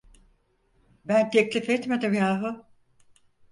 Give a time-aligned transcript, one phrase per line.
[1.05, 2.65] Ben teklif etmedim yahu!